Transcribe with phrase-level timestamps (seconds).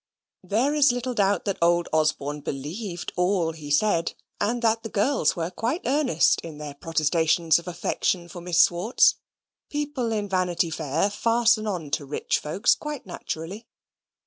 [0.43, 5.35] There is little doubt that old Osborne believed all he said, and that the girls
[5.35, 9.17] were quite earnest in their protestations of affection for Miss Swartz.
[9.69, 13.67] People in Vanity Fair fasten on to rich folks quite naturally.